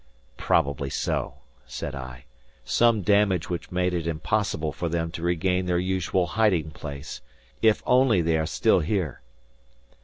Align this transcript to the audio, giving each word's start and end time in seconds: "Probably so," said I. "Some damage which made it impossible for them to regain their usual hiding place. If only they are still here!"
"Probably 0.37 0.89
so," 0.89 1.35
said 1.67 1.93
I. 1.93 2.25
"Some 2.65 3.03
damage 3.03 3.51
which 3.51 3.71
made 3.71 3.93
it 3.93 4.07
impossible 4.07 4.71
for 4.71 4.89
them 4.89 5.11
to 5.11 5.21
regain 5.21 5.67
their 5.67 5.77
usual 5.77 6.25
hiding 6.25 6.71
place. 6.71 7.21
If 7.61 7.83
only 7.85 8.19
they 8.23 8.39
are 8.39 8.47
still 8.47 8.79
here!" 8.79 9.21